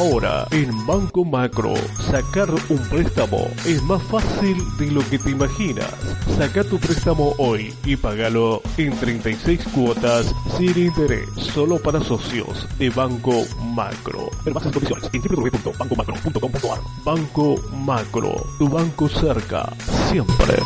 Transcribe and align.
Ahora, 0.00 0.46
en 0.50 0.86
Banco 0.86 1.26
Macro, 1.26 1.74
sacar 2.10 2.48
un 2.70 2.78
préstamo 2.88 3.36
es 3.66 3.82
más 3.82 4.02
fácil 4.04 4.56
de 4.78 4.90
lo 4.92 5.06
que 5.10 5.18
te 5.18 5.28
imaginas. 5.28 5.90
Saca 6.38 6.64
tu 6.64 6.78
préstamo 6.78 7.34
hoy 7.36 7.74
y 7.84 7.96
pagalo 7.96 8.62
en 8.78 8.98
36 8.98 9.60
cuotas 9.74 10.34
sin 10.56 10.86
interés, 10.86 11.28
solo 11.36 11.78
para 11.78 12.00
socios 12.00 12.66
de 12.78 12.88
Banco 12.88 13.44
Macro. 13.74 14.30
Ver 14.42 14.54
más 14.54 14.62
condiciones 14.68 15.10
en 15.12 15.20
www.bancomacro.com.ar. 15.20 16.80
Banco 17.04 17.56
Macro, 17.84 18.34
tu 18.58 18.70
banco 18.70 19.06
cerca, 19.06 19.70
siempre. 20.08 20.56